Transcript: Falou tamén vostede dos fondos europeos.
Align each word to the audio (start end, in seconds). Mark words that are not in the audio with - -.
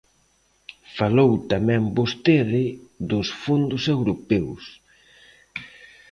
Falou 0.97 1.31
tamén 1.51 1.81
vostede 1.97 2.63
dos 3.09 3.27
fondos 3.43 3.83
europeos. 3.95 4.63